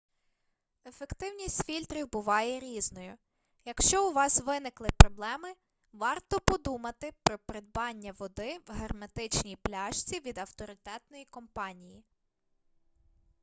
[0.85, 3.17] ефективність фільтрів буває різною
[3.65, 5.53] якщо у вас виникли проблеми
[5.93, 12.03] варто подумати про придбання води в герметичній пляшці від авторитетної компанії